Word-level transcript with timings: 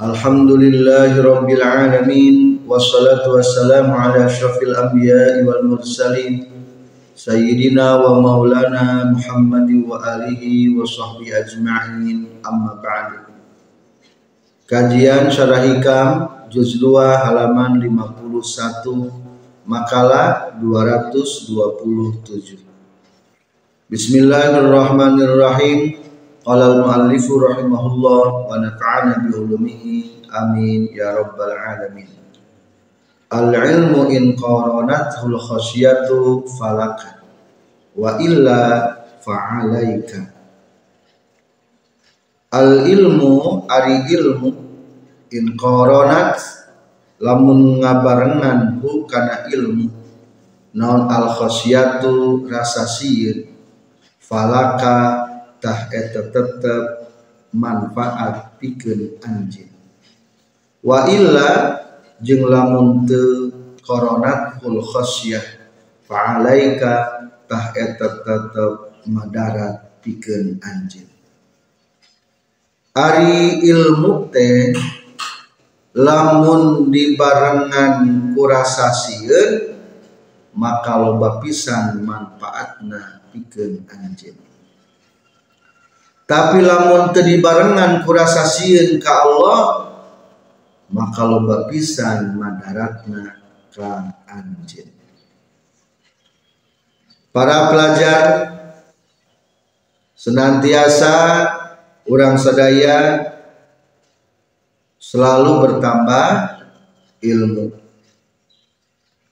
Alhamdulillahi 0.00 1.20
rabbil 1.20 1.60
alamin 1.60 2.64
wassalatu 2.64 3.36
wassalamu 3.36 3.92
ala 3.92 4.32
asyrafil 4.32 4.72
anbiya'i 4.72 5.44
wal 5.44 5.60
mursalin 5.60 6.48
sayyidina 7.12 8.00
wa 8.00 8.16
maulana 8.16 9.12
Muhammadin 9.12 9.84
wa 9.84 10.00
alihi 10.00 10.72
wa 10.72 10.88
sahbihi 10.88 11.44
ajma'in 11.44 12.40
amma 12.40 12.80
ba'du. 12.80 13.28
Kajian 14.64 15.28
Syarah 15.28 15.68
Hikam 15.68 16.48
juz 16.48 16.80
2 16.80 16.96
halaman 17.20 17.76
51 17.84 19.68
makalah 19.68 20.56
227. 20.64 22.56
Bismillahirrahmanirrahim. 23.92 26.08
Qala 26.50 26.66
al-muallif 26.66 27.30
rahimahullah 27.30 28.50
wa 28.50 28.58
nafa'ana 28.58 29.22
bi 29.22 29.38
ulumihi. 29.38 30.26
Amin 30.34 30.90
ya 30.90 31.14
rabbal 31.14 31.54
alamin. 31.54 32.10
Al-ilmu 33.30 34.10
in 34.10 34.34
qaranathu 34.34 35.30
al-khasyatu 35.30 36.42
falaka 36.58 37.22
wa 37.94 38.18
illa 38.18 38.82
fa'alaika. 39.22 40.26
Al-ilmu 42.50 43.70
ari 43.70 44.10
ilmu 44.10 44.50
in 45.30 45.54
qaranat 45.54 46.34
lamun 47.22 47.78
ngabarengan 47.78 48.82
hu 48.82 49.06
kana 49.06 49.46
ilmu 49.54 49.86
naon 50.74 51.06
al 51.14 51.30
khasyatu 51.30 52.42
rasa 52.50 52.90
sieun 52.90 53.54
falaka 54.18 55.29
tah 55.60 55.92
eta 55.92 56.32
tetep 56.32 56.84
manfaat 57.52 58.56
pikeun 58.56 59.20
anjeun 59.20 59.70
wa 60.80 61.04
illa 61.12 61.50
jeung 62.24 62.48
lamun 62.48 63.04
teu 63.04 63.52
koronat 63.84 64.60
hul 64.64 64.80
khasyah 64.80 65.44
fa 66.08 66.40
alaika 66.40 67.28
tah 67.44 67.76
eta 67.76 68.24
tetep 68.24 69.04
madarat 69.04 70.00
pikeun 70.00 70.56
anjeun 70.64 71.10
ari 72.96 73.60
ilmu 73.60 74.32
teh 74.32 74.72
lamun 75.92 76.88
dibarengan 76.88 78.32
kurasa 78.32 78.94
sieun 78.94 79.76
maka 80.56 80.98
loba 80.98 81.38
pisan 81.42 82.02
manfaatna 82.02 83.26
pikeun 83.30 83.86
anjeun 83.86 84.49
tapi 86.30 86.62
lamun 86.62 87.10
teu 87.10 87.26
dibarengan 87.26 88.06
kurasa 88.06 88.46
sieun 88.46 89.02
ka 89.02 89.26
Allah 89.26 89.90
maka 90.94 91.26
loba 91.26 91.66
pisan 91.66 92.38
madaratna 92.38 93.42
ka 93.74 94.14
anjeun. 94.30 94.94
Para 97.34 97.70
pelajar 97.70 98.22
senantiasa 100.14 101.14
orang 102.06 102.38
sadaya 102.38 102.98
selalu 105.02 105.66
bertambah 105.66 106.30
ilmu. 107.22 107.74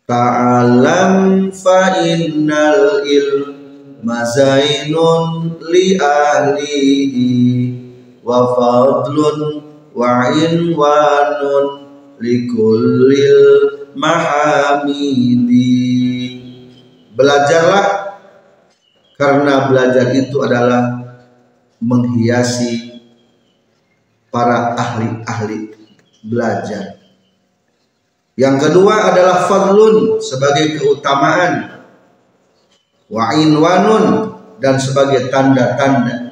Ta'alam 0.06 1.50
fa 1.54 2.02
innal 2.02 3.06
ilmu 3.06 3.57
mazainun 4.02 5.58
li 5.70 5.98
ahlihi 5.98 7.30
wa 8.22 8.54
fadlun 8.54 9.62
wa 9.94 10.30
inwanun 10.34 11.66
li 12.22 12.46
kullil 12.50 13.42
mahamidi. 13.98 15.66
Belajarlah 17.18 17.86
karena 19.18 19.66
belajar 19.66 20.14
itu 20.14 20.38
adalah 20.46 21.02
menghiasi 21.82 23.02
para 24.30 24.78
ahli-ahli 24.78 25.74
belajar. 26.22 26.98
Yang 28.38 28.70
kedua 28.70 29.10
adalah 29.10 29.50
fadlun 29.50 30.22
sebagai 30.22 30.78
keutamaan 30.78 31.77
wa 33.08 33.32
inwanun 33.36 34.36
dan 34.60 34.76
sebagai 34.76 35.32
tanda-tanda 35.32 36.28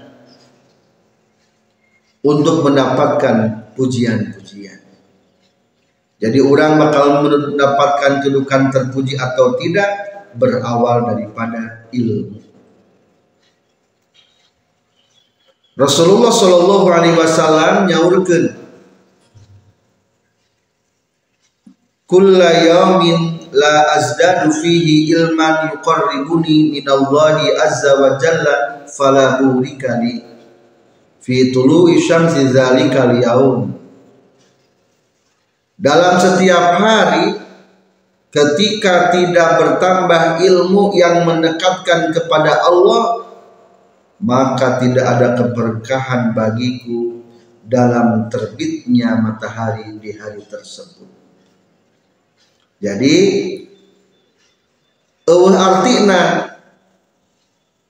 untuk 2.26 2.66
mendapatkan 2.66 3.68
pujian-pujian. 3.78 4.82
Jadi 6.16 6.38
orang 6.40 6.80
bakal 6.80 7.22
mendapatkan 7.28 8.24
kedudukan 8.24 8.72
terpuji 8.72 9.14
atau 9.20 9.54
tidak 9.60 9.88
berawal 10.34 11.06
daripada 11.12 11.86
ilmu. 11.92 12.40
Rasulullah 15.76 16.32
Shallallahu 16.32 16.88
Alaihi 16.88 17.20
Wasallam 17.20 17.84
nyaurkan 17.84 18.56
kulla 22.08 22.48
yaumin 22.64 23.35
la 23.52 23.94
azdadu 23.98 24.50
fihi 24.50 25.10
ilman 25.12 25.76
yuqarribuni 25.76 26.74
minallahi 26.74 27.54
azza 27.58 27.98
wa 28.00 28.18
jalla 28.18 28.86
fala 28.90 29.42
burika 29.42 29.98
fi 31.20 31.50
tulu'i 31.50 31.98
syamsi 31.98 32.50
zalika 32.54 33.10
yaum 33.18 33.74
dalam 35.76 36.16
setiap 36.16 36.78
hari 36.80 37.36
ketika 38.30 39.10
tidak 39.12 39.60
bertambah 39.60 40.40
ilmu 40.40 40.94
yang 40.94 41.26
mendekatkan 41.26 42.14
kepada 42.14 42.64
Allah 42.64 43.26
maka 44.22 44.80
tidak 44.80 45.04
ada 45.04 45.28
keberkahan 45.36 46.32
bagiku 46.32 47.20
dalam 47.66 48.30
terbitnya 48.30 49.18
matahari 49.18 49.98
di 49.98 50.14
hari 50.14 50.40
tersebut 50.46 51.25
jadi 52.76 53.14
eueuh 55.26 55.56
artina 55.56 56.52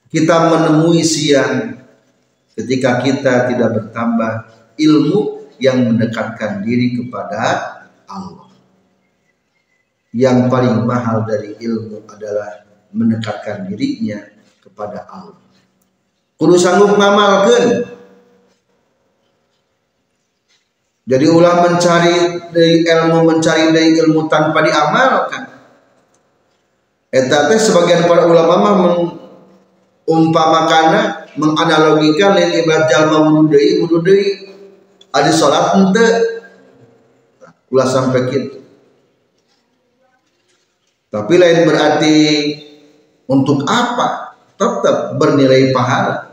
kita 0.06 0.36
menemui 0.48 1.02
siang 1.02 1.76
ketika 2.56 3.02
kita 3.04 3.52
tidak 3.52 3.70
bertambah 3.76 4.32
ilmu 4.80 5.50
yang 5.60 5.92
mendekatkan 5.92 6.64
diri 6.64 6.96
kepada 6.96 7.42
Allah. 8.08 8.48
Yang 10.16 10.48
paling 10.48 10.88
mahal 10.88 11.28
dari 11.28 11.60
ilmu 11.60 12.08
adalah 12.08 12.64
mendekatkan 12.94 13.68
dirinya 13.68 14.24
kepada 14.64 15.04
Allah. 15.04 15.36
Kudu 16.40 16.56
sanggup 16.56 16.96
ngamalkan 16.96 17.95
jadi 21.06 21.30
ulah 21.30 21.62
mencari 21.62 22.50
dari 22.50 22.82
ilmu 22.82 23.22
mencari 23.30 23.70
dari 23.70 23.94
ilmu 23.94 24.26
tanpa 24.26 24.58
diamalkan. 24.58 25.54
Eta 27.14 27.46
sebagian 27.54 28.10
para 28.10 28.26
ulama 28.26 28.74
mengumpamakan 30.02 30.86
menganalogikan 31.38 32.34
lain 32.34 32.58
ibarat 32.58 32.90
jalma 32.90 33.22
wudu 33.22 33.54
ada 35.14 35.30
salat 35.30 35.78
ente 35.78 36.06
ulah 37.70 37.86
sampai 37.86 38.26
gitu. 38.26 38.58
Tapi 41.06 41.34
lain 41.38 41.70
berarti 41.70 42.16
untuk 43.30 43.62
apa? 43.62 44.34
Tetap 44.58 45.14
bernilai 45.22 45.70
pahala. 45.70 46.25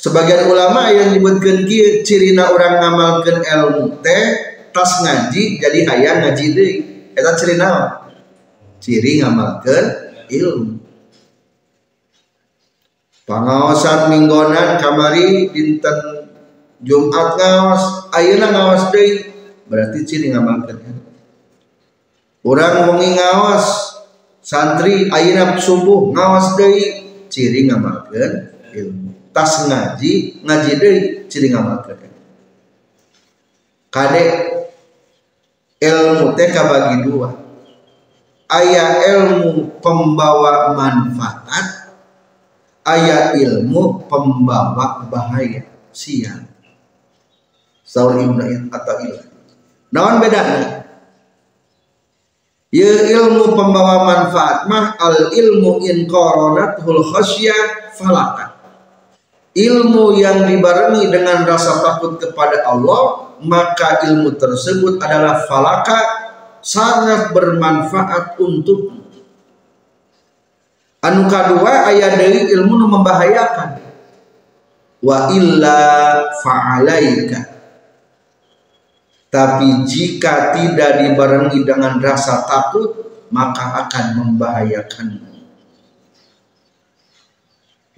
Sebagian 0.00 0.48
ulama 0.48 0.88
yang 0.88 1.12
nyebutkan 1.12 1.68
kia 1.68 2.00
cirina 2.00 2.48
orang 2.48 2.80
ngamalkan 2.80 3.44
ilmu 3.44 4.00
teh 4.00 4.24
tas 4.72 5.04
ngaji 5.04 5.60
jadi 5.60 5.78
ayah 5.84 6.14
ngaji 6.24 6.46
deh. 6.56 6.72
Eta 7.12 7.36
cirina 7.36 8.00
ciri 8.80 9.20
ngamalkan 9.20 9.84
ilmu. 10.32 10.80
Pangawasan 13.28 14.10
minggonan 14.10 14.80
kamari 14.80 15.52
dinten 15.52 16.20
Jumat 16.80 17.36
ngawas 17.36 18.08
ayeuna 18.16 18.48
ngawas 18.48 18.88
deui 18.88 19.20
berarti 19.68 20.00
ciri 20.08 20.32
ngamalkeun 20.32 20.96
urang 22.40 22.96
wengi 22.96 23.20
ngawas 23.20 24.00
santri 24.40 25.12
ayeuna 25.12 25.60
subuh 25.60 26.08
ngawas 26.16 26.56
deui 26.56 27.04
ciri 27.28 27.68
ngamalkeun 27.68 28.48
ilmu 28.72 29.12
tas 29.30 29.66
ngaji 29.70 30.42
ngaji 30.42 30.70
deui 30.78 30.98
ciri 31.30 31.54
ngamalkeun 31.54 32.10
kade 33.90 34.24
ilmu 35.80 36.34
teh 36.34 36.48
kabagi 36.50 37.06
dua 37.06 37.34
ayat 38.50 39.06
ilmu 39.10 39.80
pembawa 39.82 40.74
manfaat 40.74 41.46
ayat 42.86 43.38
ilmu 43.38 44.06
pembawa 44.10 45.06
bahaya 45.06 45.66
siang 45.90 46.50
Saur 47.90 48.22
Ibnu 48.22 48.70
atau 48.70 49.02
ilmu. 49.02 49.34
Naon 49.90 50.22
bedanya? 50.22 50.86
Ya 52.70 53.18
ilmu 53.18 53.58
pembawa 53.58 54.06
manfaat 54.06 54.70
mah 54.70 54.94
al 54.94 55.34
ilmu 55.34 55.82
in 55.82 56.06
hul 56.06 57.02
khasyah 57.10 57.90
falaka. 57.98 58.59
Ilmu 59.50 60.14
yang 60.14 60.46
dibarengi 60.46 61.10
dengan 61.10 61.42
rasa 61.42 61.82
takut 61.82 62.22
kepada 62.22 62.70
Allah, 62.70 63.34
maka 63.42 64.06
ilmu 64.06 64.38
tersebut 64.38 65.02
adalah 65.02 65.42
falaka 65.50 65.98
sangat 66.62 67.34
bermanfaat 67.34 68.38
untuk. 68.38 68.94
Anu 71.00 71.26
kedua 71.26 71.90
ayat 71.90 72.20
dari 72.20 72.46
ilmu 72.54 72.84
membahayakan. 72.84 73.80
Wa 75.00 75.32
illa 75.32 75.80
fa'alaika. 76.44 77.40
Tapi 79.30 79.86
jika 79.88 80.52
tidak 80.52 81.00
dibarengi 81.06 81.64
dengan 81.64 81.96
rasa 81.98 82.44
takut, 82.44 83.24
maka 83.30 83.86
akan 83.86 84.04
membahayakanmu. 84.18 85.29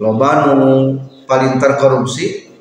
Loba 0.03 0.51
nu 0.51 0.99
paling 1.23 1.63
terkorupsi, 1.63 2.51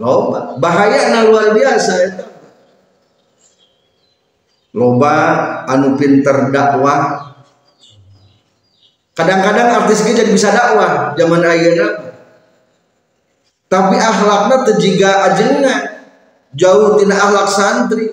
loba 0.00 0.56
bahaya 0.56 1.28
luar 1.28 1.52
biasa 1.52 1.92
itu. 2.08 2.24
Loba 4.72 5.12
anu 5.68 6.00
pinter 6.00 6.48
dakwah. 6.48 7.36
Kadang-kadang 9.12 9.84
artis 9.84 10.08
jadi 10.08 10.32
bisa 10.32 10.48
dakwah 10.56 11.12
zaman 11.20 11.44
ayeuna. 11.44 12.16
Tapi 13.68 14.00
akhlaknya 14.00 14.56
terjiga 14.72 15.28
ajengan 15.28 15.80
jauh 16.56 16.96
tina 16.96 17.12
akhlak 17.12 17.48
santri 17.52 18.08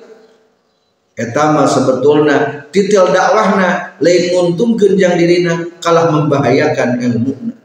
etama 1.15 1.63
sebetulnya 1.63 2.67
titil 2.71 3.15
dakwahna 3.15 3.95
lain 4.03 4.23
untung 4.35 4.75
kenjang 4.75 5.15
dirina 5.15 5.67
kalah 5.79 6.11
membahayakan 6.11 6.99
ilmu 6.99 7.59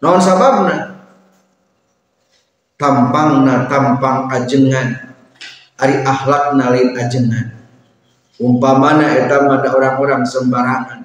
naon 0.00 0.20
sababna? 0.20 0.76
Tampangna 2.80 3.68
tampang 3.68 4.32
ajengan. 4.32 5.12
Ari 5.80 6.00
akhlakna 6.04 6.72
lain 6.72 6.96
ajengan. 6.96 7.56
Umpamana 8.40 9.20
etama 9.20 9.60
ada 9.60 9.68
orang-orang 9.76 10.24
sembarangan. 10.24 11.04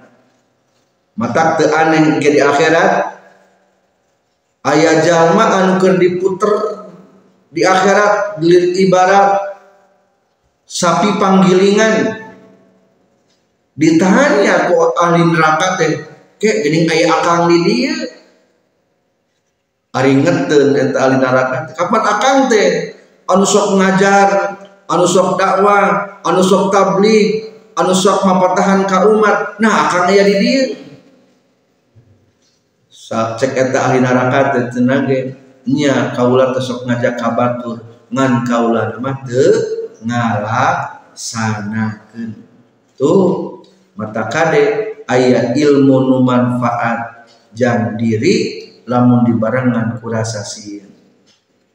Matak 1.20 1.60
teu 1.60 1.68
aneh 1.72 2.20
ke 2.24 2.32
di 2.32 2.40
akhirat. 2.40 3.16
Ayah 4.66 5.04
jalma 5.04 5.46
anu 5.52 5.74
keur 5.78 6.00
diputer 6.00 6.54
di 7.52 7.62
akhirat 7.64 8.40
ibarat 8.80 9.28
sapi 10.64 11.20
panggilingan. 11.20 12.24
Ditanya 13.76 14.72
kok 14.72 14.96
ahli 14.96 15.22
neraka 15.28 15.68
teh. 15.76 15.92
Kayak 16.40 16.58
gini 16.68 16.80
ayah 16.92 17.20
akang 17.20 17.48
di 17.48 17.58
dia 17.64 17.96
ari 19.96 20.20
ngeten 20.20 20.76
eta 20.76 21.08
ahli 21.08 21.24
neraka. 21.24 21.72
Kapan 21.72 22.04
akang 22.04 22.52
teh? 22.52 23.00
Anu 23.26 23.42
sok 23.48 23.80
ngajar 23.80 24.60
anu 24.86 25.02
sok 25.08 25.40
dakwah 25.40 26.20
anu 26.22 26.46
sok 26.46 26.70
tabligh 26.70 27.50
anu 27.80 27.96
sok 27.96 28.28
mapatahan 28.28 28.84
ka 28.86 29.08
umat. 29.08 29.56
Nah 29.64 29.88
akang 29.88 30.12
aya 30.12 30.28
di 30.28 30.36
dia 30.44 30.64
cek 33.40 33.56
eta 33.56 33.80
ahli 33.90 34.04
neraka 34.04 34.52
teh 34.54 34.64
tenaga 34.76 35.32
nya 35.66 36.14
kaula 36.14 36.54
tesok 36.54 36.86
ngajak 36.86 37.18
kabatur 37.18 37.82
ngan 38.14 38.46
kaula 38.46 38.94
mah 39.02 39.26
teu 39.26 39.82
ngalaksanakeun. 40.06 42.46
Tuh 42.94 43.66
mata 43.98 44.30
kade 44.30 44.94
aya 45.10 45.58
ilmu 45.58 45.98
nu 46.06 46.22
manfaat 46.22 47.26
jang 47.58 47.98
diri 47.98 48.65
lamun 48.86 49.26
dibarengan 49.26 49.98
ku 50.00 50.10
rasa 50.10 50.46
sieun 50.46 50.90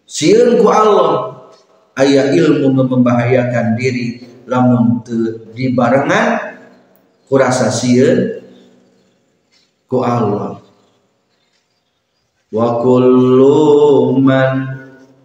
sieun 0.07 0.59
ku 0.59 0.67
Allah 0.71 1.47
aya 1.99 2.33
ilmu 2.33 2.73
membahayakan 2.75 3.77
diri 3.77 4.23
lamun 4.51 5.03
teu 5.07 5.47
dibarengan 5.55 6.59
ku 7.31 7.39
rasa 7.39 7.71
sieun 7.71 8.41
ku 9.91 10.03
Allah. 10.07 10.62
Wa 12.51 12.83
kullu 12.83 14.19
man 14.23 14.79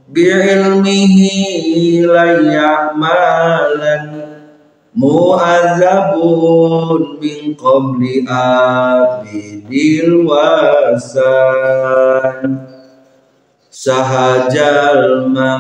bi'ilmihi 0.10 2.02
la 2.06 2.26
ya'malan 2.42 4.04
mu'adzabun 4.96 6.42
min 7.20 7.54
qabli 7.60 8.24
abidil 8.28 10.24
wasan. 10.26 11.62
Sahajal 13.70 15.28
ma 15.36 15.52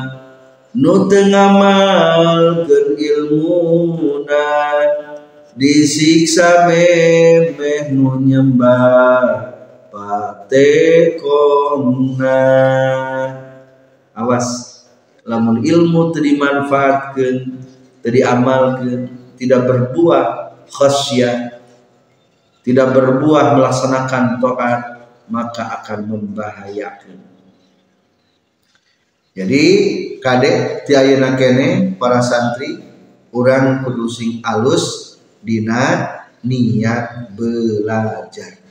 nu 0.71 1.07
tengamal 1.11 2.63
ilmuna 2.95 4.47
disiksa 5.55 6.67
memeh 6.67 7.95
nu 7.95 8.19
nyembah 8.19 9.55
patekonna 9.87 10.83
awas 14.11 14.83
lamun 15.23 15.63
ilmu 15.63 16.11
tadi 16.11 16.35
manfaatkan 16.35 17.55
amalkan 18.03 19.14
tidak 19.37 19.67
berbuah 19.67 20.55
khasyah 20.71 21.55
tidak 22.65 22.97
berbuah 22.97 23.61
melaksanakan 23.61 24.41
taat 24.41 24.81
maka 25.29 25.63
akan 25.81 25.99
membahayakan. 26.09 27.21
Jadi 29.37 29.63
kadek 30.17 30.87
tiayana 30.89 31.37
kene 31.37 31.93
para 32.01 32.25
santri 32.25 32.81
orang 33.29 33.85
kudusing 33.85 34.41
alus 34.41 35.17
dina 35.45 36.25
niat 36.41 37.37
belajar. 37.37 38.65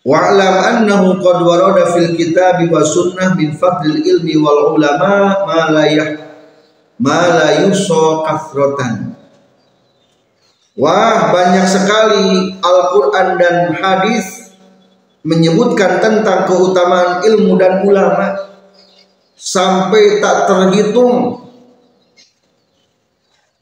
Wa'lam 0.00 0.54
annahu 0.64 1.20
qad 1.20 1.44
warada 1.44 1.92
fil 1.92 2.16
kitab 2.16 2.64
wa 2.72 2.80
sunnah 2.82 3.36
min 3.36 3.52
fadlil 3.54 4.00
ilmi 4.00 4.34
wal 4.40 4.74
ulama 4.74 5.44
ma 5.44 5.70
la 5.70 5.86
yah 7.00 7.06
ma 7.06 7.20
la 7.32 7.48
yusa 7.64 8.04
kathratan. 8.28 9.16
Wah, 10.76 11.32
banyak 11.34 11.66
sekali 11.66 12.56
Al-Qur'an 12.60 13.36
dan 13.36 13.74
hadis 13.74 14.52
menyebutkan 15.20 16.00
tentang 16.00 16.48
keutamaan 16.48 17.20
ilmu 17.26 17.58
dan 17.60 17.84
ulama 17.84 18.48
sampai 19.36 20.22
tak 20.22 20.48
terhitung. 20.48 21.44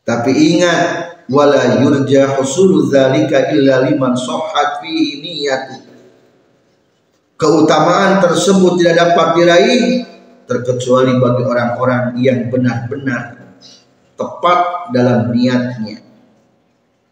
Tapi 0.07 0.30
ingat 0.30 0.80
wala 1.30 1.83
yurja 1.83 2.38
husulu 2.38 2.87
dzalika 2.87 3.50
illa 3.52 3.85
liman 3.85 4.14
sahhat 4.16 4.80
niyatu 4.85 5.88
keutamaan 7.38 8.18
tersebut 8.18 8.83
tidak 8.83 8.95
dapat 8.99 9.26
diraih 9.38 9.83
terkecuali 10.49 11.21
bagi 11.21 11.45
orang-orang 11.45 12.17
yang 12.17 12.49
benar-benar 12.49 13.37
tepat 14.17 14.90
dalam 14.97 15.31
niatnya. 15.31 16.00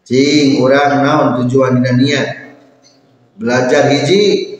Cing 0.03 0.59
orang 0.59 1.05
naon 1.05 1.27
tujuan 1.43 1.79
dan 1.85 2.01
niat? 2.01 2.27
Belajar 3.37 3.93
hiji? 3.93 4.57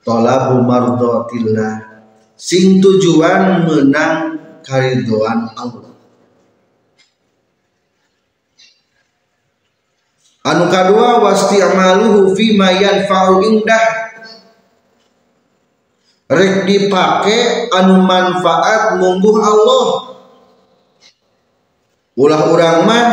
Tolabu 0.00 0.64
mardotillah. 0.64 2.00
Sing 2.38 2.80
tujuan 2.80 3.68
menang 3.68 4.38
karidoan 4.64 5.50
Allah. 5.58 5.92
Anu 10.46 10.70
kadua 10.70 11.18
wasti'maluhu 11.26 12.38
fi 12.38 12.54
ma 12.54 12.70
yanfa'u 12.70 13.42
indah 13.42 13.82
rek 16.26 16.66
dipake 16.66 17.70
anu 17.70 18.02
manfaat 18.02 18.98
mungguh 18.98 19.36
Allah. 19.38 19.86
Ulah 22.16 22.42
urang 22.48 22.78
mah 22.88 23.06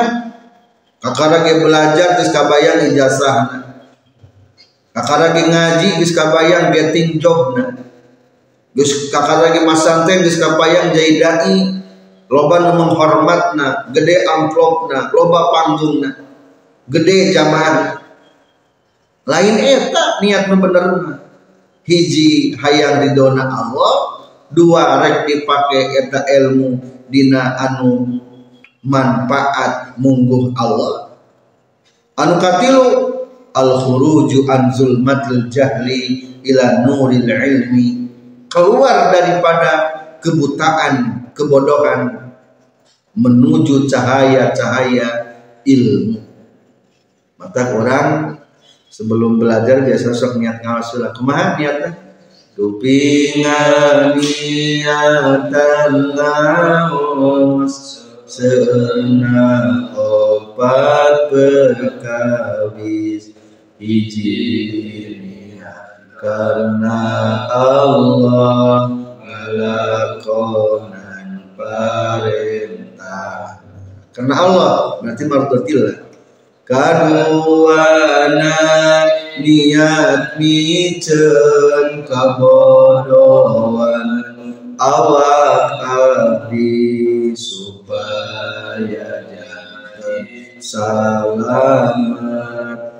kakara 1.04 1.44
belajar 1.44 2.16
geus 2.16 2.32
kabayang 2.32 2.88
ijazahna 2.88 3.84
kakara 4.96 5.36
ngaji 5.36 6.00
geus 6.00 6.16
kabayang 6.16 6.72
getting 6.72 7.20
jobna. 7.20 7.84
Geus 8.74 9.12
kakara 9.14 9.52
ge 9.54 9.62
masanteng 9.68 10.24
geus 10.24 10.40
kabayang 10.40 10.96
jadi 10.96 11.20
dai. 11.20 11.58
Loba 12.32 12.66
nu 12.66 12.82
menghormatna 12.82 13.94
gede 13.94 14.26
amplopna 14.26 15.14
loba 15.14 15.54
panggungna 15.54 16.18
gede 16.90 17.30
jamaah. 17.30 18.00
Lain 19.30 19.56
eta 19.62 20.18
niat 20.24 20.50
bener 20.50 20.86
hiji 21.84 22.56
hayang 22.60 23.04
ridona 23.08 23.48
Allah 23.48 23.96
dua 24.52 25.04
rek 25.04 25.28
dipake 25.28 26.00
eta 26.04 26.24
ilmu 26.28 26.80
dina 27.10 27.58
anu 27.60 28.20
manfaat 28.84 29.96
mungguh 30.00 30.52
Allah. 30.60 31.16
Anu 32.20 32.36
katilu 32.38 32.86
al 33.56 33.72
khuruju 33.82 34.46
an 34.50 34.70
zulmatil 34.74 35.50
jahli 35.50 36.30
ila 36.46 36.86
nuril 36.86 37.26
ilmi 37.26 37.88
keluar 38.52 39.10
daripada 39.10 39.72
kebutaan 40.22 41.26
kebodohan 41.34 42.34
menuju 43.18 43.90
cahaya-cahaya 43.90 45.38
ilmu. 45.66 46.22
Mata 47.38 47.62
orang 47.74 48.08
sebelum 48.94 49.42
belajar 49.42 49.82
biasa 49.82 50.14
sok 50.14 50.38
niat 50.38 50.62
ngawas 50.62 50.94
lah. 51.02 51.10
Kumaha 51.18 51.58
niatnya? 51.58 51.98
Tupingan 52.54 54.22
niatan 54.22 56.14
ngawas 56.14 58.04
Senang 58.34 59.94
obat 59.94 61.30
berkawis 61.30 63.30
hiji 63.78 64.42
karena 66.18 66.98
Allah 67.54 68.90
melakonan 69.22 71.46
perintah. 71.54 73.62
Karena 74.18 74.34
Allah 74.34 74.98
berarti 74.98 75.30
martotil 75.30 76.03
kedua 76.64 77.84
niat 79.44 80.40
micen 80.40 82.08
kabodohan 82.08 83.52
awak 84.80 85.76
abdi 85.84 87.36
supaya 87.36 89.28
jadi 89.28 90.56
selamat 90.64 92.00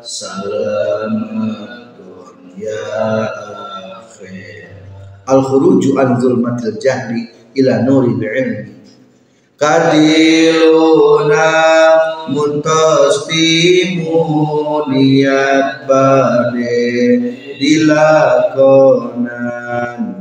selamat 0.04 1.96
dunia 1.96 2.84
akhir 3.96 4.76
al 5.24 5.40
khuruju 5.40 5.96
an 5.96 6.20
zulmatil 6.20 6.76
jahli 6.84 7.32
ila 7.56 7.80
nuril 7.88 8.20
ilmi 8.20 8.76
kadiluna 9.56 11.48
muntastimu 12.32 14.20
niat 14.88 15.84
bade 15.90 16.84
dilakonan 17.58 18.94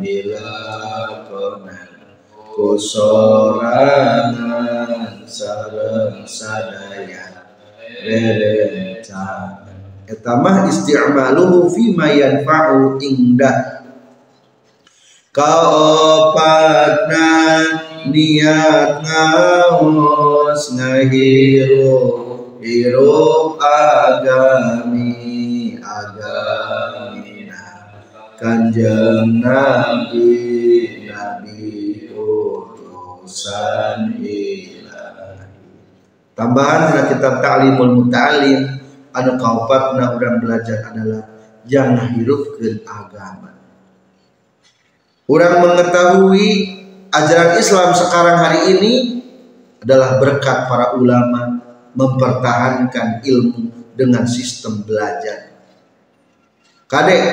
dilakonan. 0.02 1.88
Kusorangan 2.52 4.32
sareng 5.24 6.28
sadaya 6.28 7.32
rerencan 8.04 9.62
etamah 10.04 10.68
isti'maluhu 10.68 11.72
ma 11.96 12.12
yanfa'u 12.12 13.00
indah. 13.00 13.80
Kaopatna 15.32 17.24
niat 18.10 19.06
ngaos 19.06 20.74
ngahirup 20.74 22.58
hirup 22.58 23.62
agami 23.62 25.14
agamina 25.78 27.62
kanjeng 28.40 29.38
nabi 29.38 30.34
nabi 31.06 32.10
utusan 32.10 34.18
tambahan 36.32 36.90
dalam 36.90 37.06
kitab 37.06 37.34
ta'limul 37.38 37.92
muta'alim 38.02 38.82
anu 39.12 39.30
kaupatna 39.38 40.16
orang 40.16 40.40
belajar 40.40 40.90
adalah 40.90 41.22
jangan 41.68 42.18
hirupkeun 42.18 42.82
agama. 42.82 43.54
Orang 45.30 45.54
mengetahui 45.62 46.81
ajaran 47.12 47.60
Islam 47.60 47.92
sekarang 47.92 48.36
hari 48.40 48.60
ini 48.76 48.92
adalah 49.84 50.16
berkat 50.16 50.66
para 50.66 50.96
ulama 50.96 51.60
mempertahankan 51.92 53.20
ilmu 53.20 53.92
dengan 53.92 54.24
sistem 54.24 54.80
belajar. 54.80 55.52
Kadek, 56.88 57.28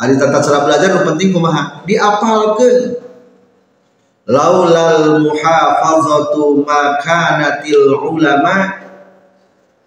ada 0.00 0.12
tata 0.16 0.38
cara 0.40 0.58
belajar 0.64 0.88
yang 0.96 1.06
penting 1.12 1.36
kumaha 1.36 1.84
diapalkan. 1.84 3.04
Laulal 4.28 5.24
muhafazatu 5.24 6.60
makanatil 6.64 7.96
ulama 7.96 8.76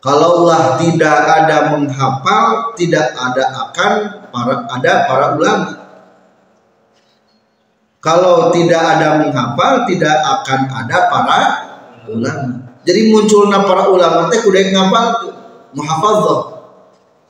kalaulah 0.02 0.82
tidak 0.82 1.18
ada 1.30 1.78
menghafal 1.78 2.74
tidak 2.74 3.14
ada 3.14 3.54
akan 3.54 3.94
para 4.34 4.66
ada 4.66 4.94
para 5.06 5.26
ulama 5.38 5.81
kalau 8.02 8.50
tidak 8.50 8.82
ada 8.82 9.22
menghafal, 9.22 9.86
tidak 9.86 10.18
akan 10.26 10.60
ada 10.74 10.98
para 11.06 11.42
ulama. 12.10 12.66
Jadi 12.82 13.14
munculnya 13.14 13.62
para 13.62 13.94
ulama 13.94 14.26
teh 14.34 14.42
kudu 14.42 14.74
ngapal 14.74 15.06
muhafadzah. 15.78 16.42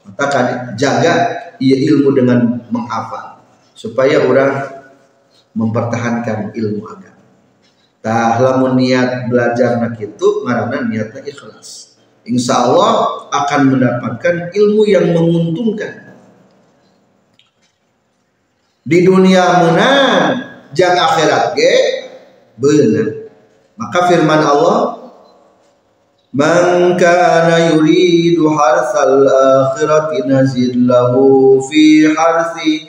Maka 0.07 0.25
kan 0.31 0.47
jaga 0.79 1.13
ia 1.59 1.77
ilmu 1.91 2.15
dengan 2.15 2.63
menghafal 2.71 3.43
supaya 3.75 4.23
orang 4.23 4.81
mempertahankan 5.51 6.55
ilmu 6.55 6.87
agama. 6.87 7.19
Tah 7.99 8.39
lamun 8.39 8.79
niat 8.79 9.27
belajar 9.27 9.77
nak 9.77 9.99
itu 9.99 10.47
karena 10.47 10.87
niatnya 10.87 11.21
ikhlas. 11.27 11.99
Insya 12.23 12.63
Allah 12.63 13.27
akan 13.27 13.75
mendapatkan 13.75 14.55
ilmu 14.55 14.87
yang 14.87 15.11
menguntungkan. 15.11 16.15
Di 18.81 19.05
dunia 19.05 19.67
menang 19.67 20.50
jang 20.75 20.95
akhirat 20.95 21.55
ge 21.55 21.73
benar 22.59 23.07
maka 23.75 23.99
firman 24.11 24.43
Allah 24.43 25.01
Man 26.31 26.95
kana 26.95 27.75
yuridu 27.75 28.47
harsal 28.55 29.27
akhirati 29.27 30.23
nazid 30.31 30.79
lahu 30.87 31.59
fi 31.67 32.07
harsi 32.07 32.87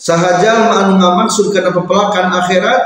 Sahaja 0.00 0.72
anu 0.72 0.96
ngamaksud 0.96 1.52
kana 1.52 1.68
pepelakan 1.68 2.32
akhirat 2.32 2.82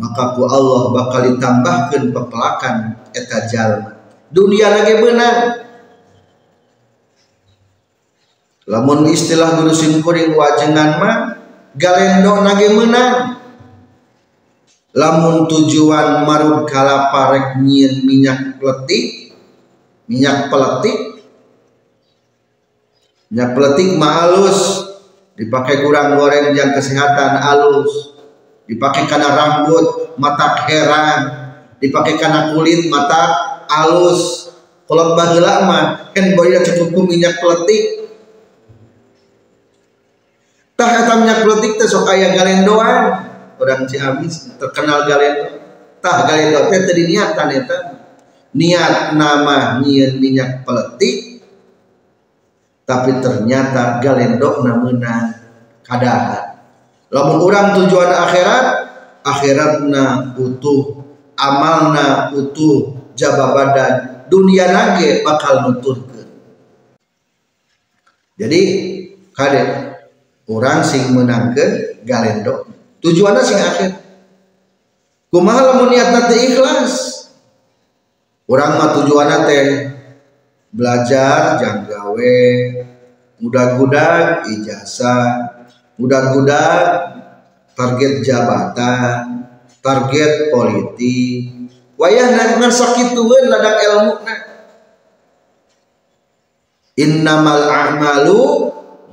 maka 0.00 0.32
ku 0.32 0.48
Allah 0.48 0.96
bakal 0.96 1.28
ditambahkan 1.28 2.08
pepelakan 2.08 2.76
eta 3.12 3.44
jalma. 3.52 3.92
Dunia 4.32 4.72
lagi 4.72 5.04
benar 5.04 5.36
lamun 8.64 9.04
istilah 9.12 9.60
guru 9.60 9.76
simkuring 9.76 10.32
wajengan 10.32 10.96
mah 10.96 11.16
galendo 11.74 12.42
nage 12.42 12.68
menang 12.70 13.14
lamun 14.94 15.50
tujuan 15.50 16.22
marut 16.22 16.70
kalapa 16.70 17.34
rek 17.34 17.46
minyak 17.62 18.62
peletik 18.62 19.24
minyak 20.08 20.52
peletik? 20.52 20.96
Minyak 23.32 23.50
peletik 23.58 23.88
malus 23.98 24.60
dipakai 25.34 25.82
kurang 25.82 26.14
goreng 26.14 26.54
yang 26.54 26.70
kesehatan 26.70 27.42
halus 27.42 28.14
dipakai 28.70 29.10
karena 29.10 29.34
rambut 29.34 30.14
mata 30.14 30.62
heran 30.70 31.20
dipakai 31.82 32.14
karena 32.14 32.54
kulit 32.54 32.86
mata 32.86 33.34
halus 33.66 34.54
kalau 34.86 35.18
baheula 35.18 35.66
mah 35.66 35.84
kan 36.14 36.38
boya 36.38 36.62
cukup 36.62 37.10
minyak 37.10 37.42
peletik 37.42 38.03
tah 40.74 40.90
eta 41.06 41.14
minyak 41.18 41.46
peletik 41.46 41.78
teh 41.78 41.86
sok 41.86 42.10
aya 42.10 42.34
galendoan 42.34 43.30
orang 43.58 43.86
Ciamis 43.86 44.58
terkenal 44.58 45.06
galendo 45.06 45.62
tah 46.02 46.26
galendo 46.26 46.68
teh 46.68 46.80
tadi 46.84 47.02
niatan 47.08 47.48
eta. 47.54 47.78
Niat 48.54 49.18
nama 49.18 49.82
nyian 49.82 50.22
minyak 50.22 50.62
peletik. 50.62 51.42
Tapi 52.86 53.18
ternyata 53.18 53.98
galendok 53.98 54.62
namuna 54.62 55.42
kadahan. 55.82 56.60
Lamun 57.10 57.42
orang 57.42 57.74
tujuan 57.74 58.12
akhirat 58.12 58.66
akhiratna 59.24 60.36
utuh 60.36 61.02
amalna 61.34 62.30
utuh 62.36 62.94
jaba 63.16 63.56
badan 63.56 63.94
dunia 64.28 64.70
nage 64.70 65.24
bakal 65.24 65.64
nuturkeun. 65.66 66.28
Jadi 68.36 68.60
kade 69.32 69.93
orang 70.48 70.84
sing 70.84 71.12
menangkan 71.12 72.00
galendok. 72.04 72.68
Tujuannya 73.00 73.42
sing 73.44 73.60
akhir. 73.60 73.90
Kumaha 75.28 75.60
lamun 75.74 75.90
niatna 75.92 76.30
teh 76.30 76.40
ikhlas? 76.52 76.92
Orang 78.44 78.76
mah 78.76 78.90
tujuannya 78.96 79.38
teh 79.48 79.66
belajar 80.74 81.62
janggawe 81.62 82.38
mudah-mudah 83.38 84.42
ijazah 84.50 85.26
mudah-mudah 85.94 86.70
target 87.78 88.26
jabatan 88.26 89.46
target 89.78 90.50
politik 90.50 91.70
wayah 91.94 92.58
ngan 92.58 92.74
sakitueun 92.74 93.46
ladang 93.46 93.78
ilmu 93.78 94.12
innamal 96.98 97.70
a'malu 97.70 98.42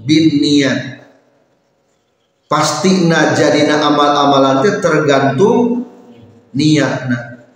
bin 0.02 0.42
niat 0.42 0.91
pasti 2.52 3.08
na 3.08 3.32
jadina 3.32 3.80
amal-amalan 3.80 4.60
teh 4.60 4.84
tergantung 4.84 5.88
niatna. 6.52 7.48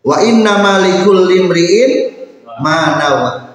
Wa 0.00 0.24
inna 0.24 0.64
malikul 0.64 1.28
limriin 1.28 2.16
manawa. 2.64 3.52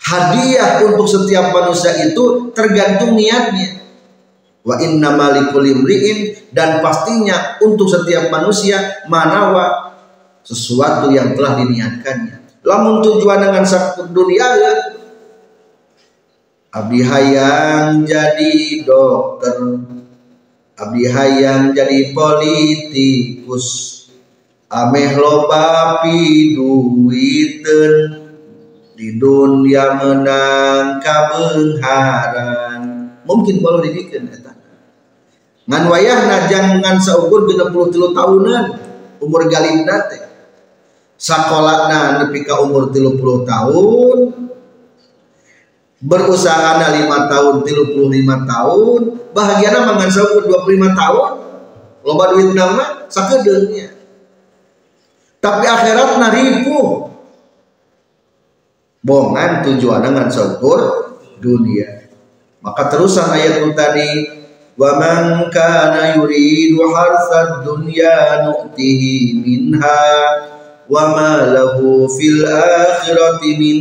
Hadiah 0.00 0.82
untuk 0.88 1.04
setiap 1.04 1.52
manusia 1.52 1.92
itu 2.08 2.50
tergantung 2.56 3.20
niatnya. 3.20 3.84
Wa 4.64 4.80
inna 4.80 5.12
malikul 5.12 5.60
limriin 5.60 6.48
dan 6.56 6.80
pastinya 6.80 7.60
untuk 7.60 7.92
setiap 7.92 8.32
manusia 8.32 9.04
manawa 9.12 9.92
sesuatu 10.40 11.12
yang 11.12 11.36
telah 11.36 11.60
diniatkannya. 11.60 12.64
Lamun 12.64 13.04
tujuan 13.04 13.42
dengan 13.44 13.66
sakit 13.66 14.08
dunia 14.14 14.46
ya 14.56 14.72
abdi 16.72 17.04
hayang 17.04 18.08
jadi 18.08 18.80
dokter. 18.82 19.60
Abdi 20.80 21.04
hayang 21.04 21.76
jadi 21.76 22.16
politikus. 22.16 24.00
Ameh 24.72 25.20
loba 25.20 26.00
piduiten 26.00 27.92
di 28.96 29.20
dunia 29.20 30.00
menang 30.00 30.96
kabengharan 31.04 32.80
mungkin 33.28 33.60
kalau 33.60 33.84
dibikin 33.84 34.32
eta. 34.32 34.56
Ngan 35.68 35.84
wayah 35.92 36.24
najang 36.24 36.80
ngan 36.80 37.04
saukur 37.04 37.44
63 37.52 38.16
tahunan 38.16 38.64
umur 39.20 39.44
galinda 39.52 40.08
teh. 40.08 40.24
Sakolana 41.20 42.24
nepi 42.24 42.40
ka 42.40 42.64
umur 42.64 42.88
30 42.88 43.20
tahun 43.44 44.41
berusaha 46.02 46.82
5 46.82 47.30
tahun 47.30 47.54
35 47.62 48.50
tahun 48.50 49.00
bahagiana 49.30 49.78
mangan 49.86 50.10
saukur 50.10 50.44
25 50.44 50.98
tahun. 50.98 51.30
Loba 52.02 52.34
duit 52.34 52.50
nama 52.50 53.06
sakedeungnya 53.06 54.02
tapi 55.42 55.66
akhirat 55.66 56.22
naripu 56.22 57.10
bongan 59.02 59.66
tujuan 59.66 59.98
dengan 60.06 60.30
syukur 60.30 60.78
dunia. 61.42 62.06
Maka 62.62 62.86
terusan 62.94 63.26
ayat 63.26 63.58
itu 63.58 63.74
tadi 63.74 64.10
wa 64.78 65.02
man 65.02 65.50
kana 65.50 66.14
yuridu 66.14 66.78
harsad 66.94 67.66
dunya 67.66 68.46
nu'tihi 68.46 69.42
minha 69.42 70.06
wa 70.92 71.16
ma 71.16 71.32
fil 72.12 72.44
akhirati 72.44 73.50
min 73.56 73.78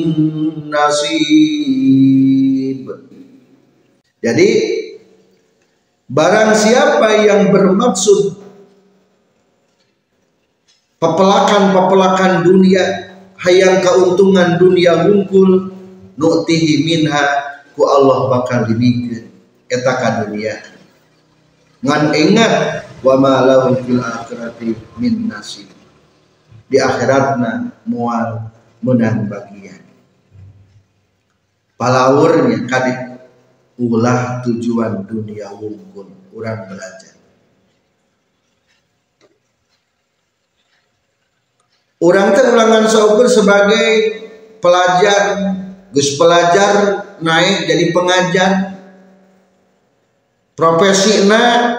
jadi 4.24 4.50
barang 6.08 6.52
siapa 6.56 7.28
yang 7.28 7.52
bermaksud 7.52 8.39
pepelakan-pepelakan 11.04 12.47
dunia 12.47 13.12
hayang 13.41 13.84
keuntungan 13.84 14.56
dunia 14.56 15.10
wungkul 15.10 15.74
nu'tihi 16.15 16.86
minha 16.88 17.24
ku 17.74 17.84
Allah 17.89 18.30
bakal 18.30 18.69
dibikeun 18.69 19.26
eta 19.65 19.91
ka 19.97 20.10
dunia. 20.28 20.62
Ngan 21.82 22.13
ingat 22.13 22.86
wa 23.02 23.17
ma 23.17 23.41
lahu 23.41 23.74
fil 23.82 23.97
akhirati 23.97 24.78
min 25.02 25.26
nasib 25.26 25.70
di 26.71 26.79
akhiratna 26.79 27.84
mual 27.84 28.47
menang 28.79 29.27
bagian. 29.27 29.84
Palawurnya 31.75 32.63
kadik 32.71 32.99
ulah 33.75 34.39
tujuan 34.47 35.03
dunia 35.03 35.51
wungkul 35.51 36.07
orang 36.31 36.71
belajar. 36.71 37.13
Orang 42.01 42.34
teh 42.34 42.47
ulangan 42.47 42.88
saukur 42.88 43.27
sebagai 43.27 43.88
pelajar 44.63 45.53
gus 45.91 46.15
pelajar 46.15 47.03
naik 47.19 47.67
jadi 47.67 47.86
pengajar. 47.91 48.51
Profesi 50.55 51.25
na 51.27 51.75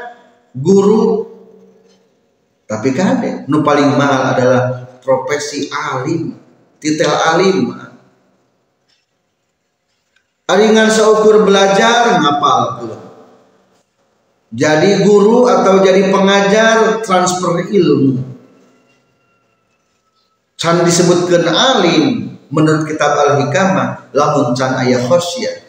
guru 0.53 1.32
tapi 2.73 2.97
kade 2.97 3.45
nu 3.53 3.61
paling 3.61 4.01
mahal 4.01 4.33
adalah 4.33 4.89
profesi 5.05 5.69
alim 5.69 6.33
titel 6.81 7.13
alim. 7.13 7.69
Aringan 10.49 10.89
seukur 10.89 11.45
belajar 11.45 12.17
ngapal 12.25 12.61
tuh 12.81 12.97
jadi 14.53 15.05
guru 15.05 15.49
atau 15.49 15.85
jadi 15.85 16.09
pengajar 16.09 17.05
transfer 17.05 17.69
ilmu. 17.69 18.21
Can 20.57 20.81
disebutkan 20.87 21.45
alim 21.53 22.37
menurut 22.49 22.89
kitab 22.89 23.17
al-hikamah 23.17 24.13
lamun 24.17 24.57
can 24.57 24.77
ayah 24.81 25.01
khosyah 25.09 25.63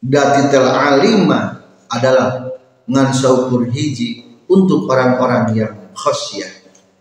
datitel 0.00 0.64
alima 0.64 1.60
adalah 1.92 2.56
ngan 2.88 3.08
saukur 3.12 3.68
hiji 3.68 4.19
untuk 4.50 4.90
orang-orang 4.90 5.54
yang 5.54 5.72
khosyah 5.94 6.50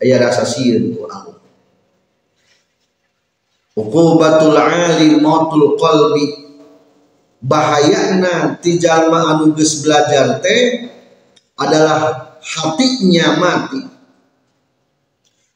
ayah 0.06 0.30
rasa 0.30 0.46
sieun 0.46 0.94
ku 0.94 1.10
Allah 1.10 1.40
Uqubatul 3.80 4.60
alim 4.60 5.24
mautul 5.24 5.80
qalbi. 5.80 6.52
Bahayana 7.40 8.60
ti 8.60 8.76
jalma 8.76 9.32
anu 9.32 9.56
geus 9.56 9.80
belajar 9.80 10.44
teh 10.44 10.92
adalah 11.56 12.36
hatinya 12.44 13.40
mati. 13.40 13.80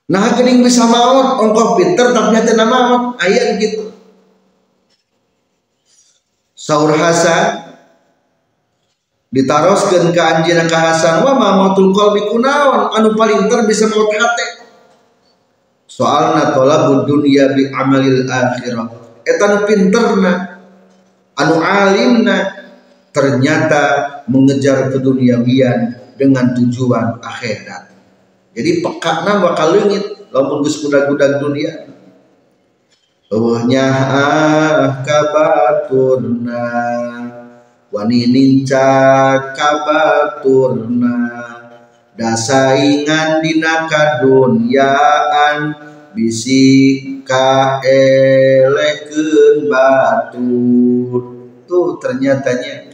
Nah 0.08 0.32
kening 0.39 0.63
bisa 0.63 0.88
maut 0.88 1.43
ongkoh 1.43 1.75
pinter 1.75 2.15
tapi 2.15 2.32
nyata 2.32 2.63
maut. 2.63 3.19
Ayat 3.19 3.60
gitu. 3.60 3.91
Saur 6.56 6.95
Hasan 6.95 7.62
ditaroskan 9.34 10.13
ke 10.13 10.22
anjina 10.22 10.69
ke 10.69 10.78
Hasan 10.78 11.26
wa 11.26 11.34
ma 11.34 11.58
mautul 11.58 11.89
qalbi 11.89 12.30
kunaon. 12.30 12.93
Anu 12.93 13.17
paling 13.17 13.50
ter 13.50 13.65
bisa 13.65 13.89
maut 13.89 14.13
hate 14.13 14.48
soalna 15.89 16.54
tolabud 16.54 17.10
dunia 17.10 17.58
bi 17.58 17.74
amalil 17.74 18.30
akhirah. 18.30 18.88
Etan 19.26 19.65
pinterna. 19.65 20.62
Anu 21.34 21.58
alimna. 21.58 22.62
Ternyata 23.13 24.26
mengejar 24.26 24.89
keduniawian 24.89 25.93
dengan 26.17 26.50
tujuan 26.58 27.22
akhirat. 27.22 27.93
Jadi 28.58 28.82
pekakna 28.82 29.38
bakal 29.38 29.78
leungit 29.78 30.34
lamun 30.34 30.65
geus 30.65 30.82
budak-budak 30.82 31.38
dunia. 31.38 31.93
Eueuhnya 33.30 33.86
ah 33.86 35.06
kabaturna 35.06 36.65
wani 37.93 38.25
ninca 38.25 38.89
kabaturna 39.53 41.13
dasaingan 42.17 43.45
dina 43.45 43.86
kadunyaan 43.86 45.77
bisi 46.17 47.21
kaelehkeun 47.21 48.10
batur 49.69 51.21
tuh 51.69 52.01
ternyatanya. 52.01 52.89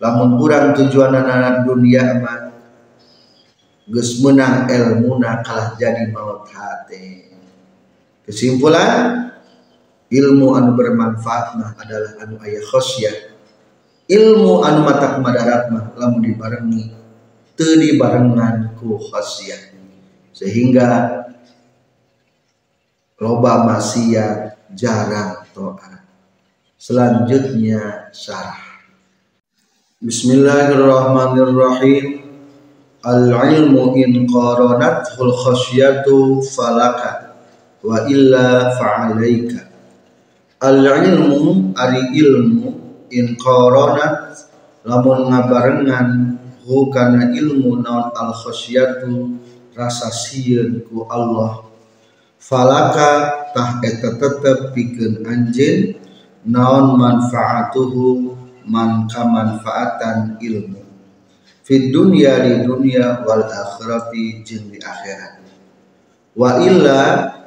Lamun 0.00 0.40
kurang 0.40 0.72
tujuan 0.78 1.12
anak 1.12 1.68
dunia 1.68 2.16
mah 2.22 2.48
geus 3.88 4.22
menang 4.24 4.64
ilmuna 4.70 5.44
kalah 5.44 5.76
jadi 5.76 6.08
maut 6.08 6.48
hati. 6.48 7.28
Kesimpulan 8.24 9.28
ilmu 10.08 10.56
anu 10.56 10.72
bermanfaat 10.72 11.58
mah 11.60 11.76
adalah 11.82 12.16
anu 12.22 12.38
ayah 12.46 12.62
khosyah 12.62 13.37
ilmu 14.08 14.64
anu 14.64 14.88
mata 14.88 15.20
madarat 15.20 15.68
mah 15.68 15.92
lamun 16.00 16.24
dibarengi 16.24 16.88
teu 17.52 17.76
dibarengan 17.76 18.72
ku 18.80 18.96
khosyah 18.96 19.76
sehingga 20.32 21.18
loba 23.18 23.66
maksiat 23.66 24.70
jarang 24.78 25.42
to'at. 25.50 26.06
Selanjutnya 26.78 28.14
syarah. 28.14 28.78
Bismillahirrahmanirrahim. 29.98 32.22
Al-ilmu 33.02 33.98
in 33.98 34.30
qaranathul 34.30 35.34
khasyatu 35.34 36.38
falaka 36.46 37.34
wa 37.82 38.06
illa 38.06 38.70
fa'alaika. 38.78 39.66
Al-ilmu 40.62 41.74
ari 41.74 42.14
ilmu 42.14 42.87
in 43.12 43.36
qaranat 43.36 44.48
lamun 44.84 45.28
ngabarengan 45.28 46.08
hu 46.64 46.92
kana 46.92 47.32
ilmu 47.32 47.80
naon 47.80 48.12
al 48.12 48.32
khasyatu 48.36 49.36
rasa 49.72 50.12
sieun 50.12 50.84
ku 50.88 51.08
Allah. 51.08 51.64
Falaka 52.38 53.50
tah 53.50 53.82
eta 53.82 54.14
tetep 54.14 54.70
pikeun 54.70 55.26
anjeun 55.26 55.98
naon 56.46 56.94
manfaatuhu 56.94 58.36
man 58.68 59.10
kamanfaatan 59.10 60.38
ilmu. 60.38 60.84
Fid 61.66 61.92
dunya 61.92 62.40
di 62.40 62.64
dunya 62.64 63.24
wal 63.28 63.44
akhirati 63.44 64.40
jeung 64.46 64.72
di 64.72 64.78
akhirat. 64.80 65.44
Wa 66.32 66.62
illa 66.64 67.00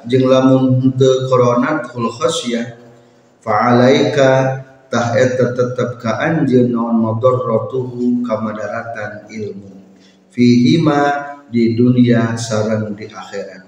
jeung 0.06 0.28
lamun 0.28 0.94
teu 0.94 1.26
koronat 1.26 1.90
hul 1.90 2.12
khasyah 2.12 2.78
fa 3.42 3.74
alaika 3.74 4.30
tah 4.92 5.16
eta 5.16 5.56
tetep 5.56 5.96
ka 5.96 6.20
anjeun 6.20 6.68
naon 6.68 7.00
madarratuhu 7.00 8.20
kamadaratan 8.28 9.24
ilmu. 9.32 9.72
Fihima 10.28 11.00
di 11.48 11.72
dunia 11.72 12.36
sareng 12.36 12.92
di 12.92 13.08
akhirat. 13.08 13.64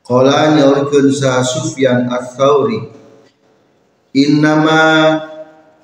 Qala 0.00 0.56
nyaurkeun 0.56 1.12
sa 1.12 1.44
Sufyan 1.44 2.08
ats-Tsauri 2.08 2.80
innama 4.16 4.80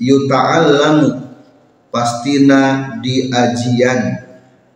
yuta'allamu 0.00 1.28
pastina 1.92 2.96
diajian 3.04 4.24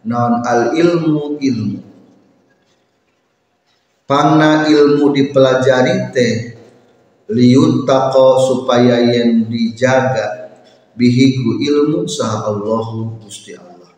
non 0.05 0.45
al 0.45 0.77
ilmu 0.77 1.41
ilmu. 1.41 1.81
Panna 4.05 4.69
ilmu 4.69 5.17
dipelajari 5.17 6.13
teh 6.13 6.56
liyuttaqo 7.27 8.27
supaya 8.47 9.03
yang 9.03 9.51
dijaga 9.51 10.55
bihiku 10.95 11.59
ilmu 11.59 12.07
sah 12.07 12.47
Allahu 12.47 13.21
Gusti 13.23 13.53
Allah. 13.59 13.91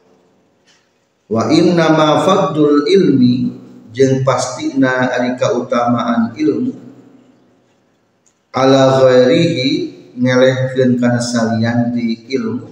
Wa 1.28 1.52
inna 1.52 1.92
ma 1.92 2.24
fadlul 2.24 2.88
ilmi 2.88 3.52
jeung 3.92 4.24
pastina 4.24 5.12
ari 5.12 5.36
kautamaan 5.36 6.32
ilmu 6.36 6.72
ala 8.52 9.04
ghairihi 9.04 9.68
ngelehkeun 10.16 10.96
kana 10.96 11.20
salian 11.20 11.92
di 11.92 12.26
ilmu. 12.32 12.68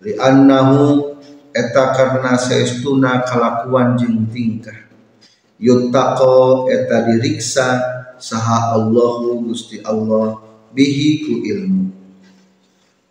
Li 0.00 0.16
annahu 0.16 1.16
eta 1.52 1.92
karena 1.92 2.40
saestuna 2.40 3.22
kalakuan 3.28 4.00
jeung 4.00 4.26
tingkah. 4.32 4.80
Yuttaqo 5.60 6.66
eta 6.72 7.06
diriksa 7.06 7.68
saha 8.18 8.78
Allahu 8.78 9.44
Gusti 9.46 9.82
Allah 9.82 10.38
bihi 10.74 11.26
ku 11.26 11.34
ilmu. 11.42 11.84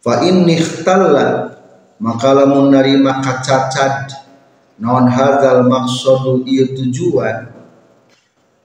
Fa 0.04 0.20
inni 0.28 0.60
ikhtalla 0.60 1.56
maka 2.04 2.36
lamun 2.36 2.76
narima 2.76 3.24
kacacad 3.24 4.12
naon 4.76 5.08
hadzal 5.08 5.64
maqsadu 5.64 6.44
ieu 6.44 6.76
tujuan? 6.76 7.56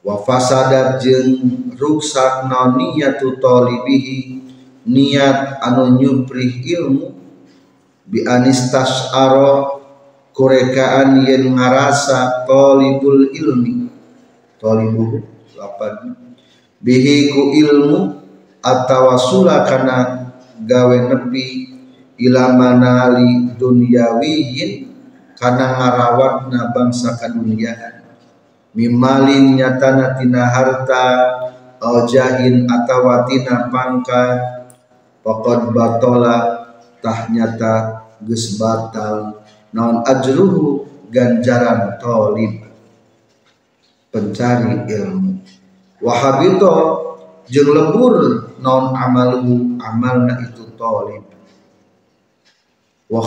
Wa 0.03 0.18
fasadat 0.27 0.98
jeung 1.03 1.70
ruksak 1.79 2.51
naon 2.51 2.79
niyatu 2.79 3.38
talibihi 3.38 4.42
niat 4.88 5.62
anu 5.62 5.94
nyuprih 5.94 6.64
ilmu. 6.64 7.14
Bi 8.09 8.24
anistas 8.24 9.12
aro 9.12 9.79
kurekaan 10.33 11.22
yen 11.29 11.55
ngarasa 11.55 12.48
tolibul 12.48 13.31
ilmi. 13.31 13.87
Tolibuhu 14.59 15.22
lapan 15.55 16.27
bihi 16.84 17.32
ku 17.34 17.54
ilmu 17.54 18.18
atawasula 18.62 19.66
kana 19.66 19.96
gawe 20.66 20.96
nepi 21.10 21.74
ila 22.18 22.54
manali 22.54 23.54
dunyawiyin 23.54 24.90
kana 25.38 25.78
ngarawatna 25.78 26.74
bangsa 26.74 27.14
kadunyaan 27.14 28.02
mimalin 28.74 29.54
nyatana 29.54 30.18
tina 30.18 30.50
harta 30.50 31.06
jahin 32.10 32.66
atawatina 32.66 33.70
pangkat 33.70 34.58
Pokot 35.28 35.76
batola 35.76 36.64
tah 37.04 37.28
nyata 37.28 38.00
geus 38.24 38.56
batal. 38.56 39.44
Naon 39.76 40.00
ajruhu 40.00 40.88
ganjaran 41.12 42.00
tolib. 42.00 42.64
Pencari 44.08 44.88
ilmu 44.88 45.36
wahabito 46.02 46.72
jeung 47.48 47.70
lebur 47.72 48.14
naon 48.61 48.94
amaluhu 48.94 49.78
amalna 49.80 50.42
itu 50.44 50.68
tolib 50.78 51.24
wa 53.08 53.20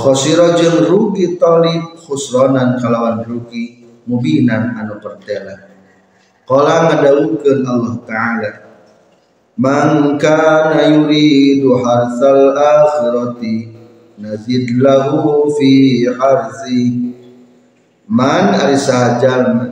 jeung 0.60 0.79
rugi 0.88 1.36
tolib 1.41 1.97
khusranan 1.99 2.77
kalawan 2.79 3.25
rugi 3.25 3.81
mubinan 4.05 4.73
anu 4.81 4.97
pertela. 4.97 5.71
Qala 6.51 6.89
ngadawukeun 6.89 7.63
Allah 7.63 7.95
taala 8.03 8.51
Man 9.55 10.17
kana 10.19 10.84
yuridu 10.89 11.79
harsal 11.79 12.57
akhirati 12.57 13.71
nazid 14.19 14.67
lahu 14.75 15.47
fi 15.55 16.03
harsi 16.12 17.13
Man 18.10 18.51
ari 18.57 18.75
sahajal 18.75 19.71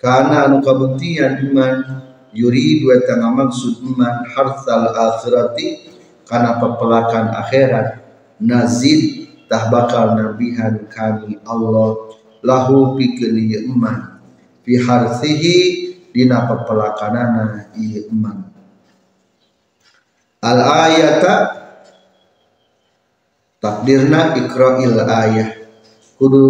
kana 0.00 0.48
anu 0.48 0.64
kabuktian 0.64 1.42
iman 1.52 2.05
yuridu 2.34 2.94
eta 2.94 3.18
ngamaksud 3.20 3.82
iman 3.86 4.26
harsal 4.32 4.90
akhirati 4.90 5.86
kana 6.26 6.58
pepelakan 6.58 7.30
akhirat 7.46 8.02
nazid 8.42 9.30
tah 9.46 9.70
bakal 9.70 10.18
nabihan 10.18 10.86
kami 10.90 11.38
Allah 11.46 12.16
lahu 12.42 12.98
pikeun 12.98 13.36
iman. 13.74 14.18
Fi 14.66 14.82
harsihi 14.82 15.56
dina 16.10 16.46
pepelakanana 16.50 17.70
iman. 18.10 18.38
Al 20.42 20.58
ayata 20.62 21.34
takdirna 23.62 24.34
ikra'il 24.34 24.98
ayah. 25.06 25.50
Kudu 26.18 26.46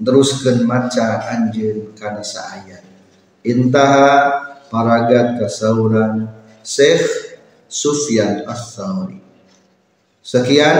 teruskan 0.00 0.64
maca 0.64 1.22
anjir 1.30 1.94
kana 1.94 2.24
ayat. 2.24 2.82
Intaha 3.46 4.49
paragat 4.70 5.42
kasauran 5.42 6.30
Syekh 6.64 7.04
Sufyan 7.66 8.46
As-Sawri 8.46 9.20
sekian 10.24 10.78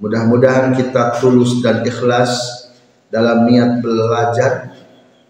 mudah-mudahan 0.00 0.72
kita 0.74 1.20
tulus 1.20 1.60
dan 1.60 1.84
ikhlas 1.84 2.66
dalam 3.12 3.46
niat 3.46 3.84
belajar 3.84 4.74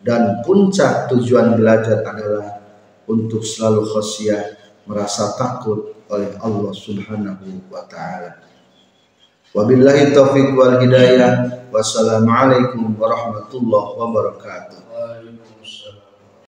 dan 0.06 0.40
puncak 0.46 1.10
tujuan 1.10 1.58
belajar 1.58 2.06
adalah 2.06 2.62
untuk 3.10 3.42
selalu 3.42 3.82
khasyah 3.90 4.54
merasa 4.86 5.34
takut 5.34 5.98
oleh 6.06 6.30
Allah 6.38 6.70
Subhanahu 6.70 7.66
wa 7.66 7.82
taala. 7.90 8.38
Wabillahi 9.50 10.14
taufiq 10.14 10.54
wal 10.54 10.78
hidayah. 10.78 11.66
Wassalamualaikum 11.74 12.94
warahmatullahi 12.94 13.90
wabarakatuh. 13.98 14.78